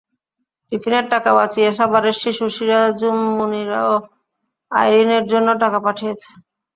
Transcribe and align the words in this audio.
টিফিনের 0.71 1.05
টাকা 1.13 1.29
বাঁচিয়ে 1.37 1.69
সাভারের 1.77 2.15
শিশু 2.21 2.45
সিরাজুম 2.55 3.17
মুনিরাও 3.37 3.93
আইরিনের 4.71 5.23
জন্য 5.31 5.47
টাকা 5.63 5.79
পাঠিয়েছে। 5.85 6.29